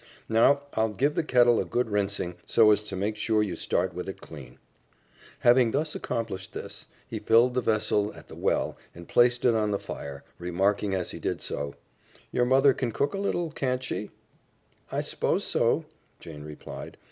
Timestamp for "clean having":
4.19-5.75